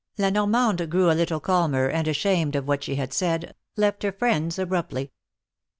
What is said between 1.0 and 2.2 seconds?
a little calmer, and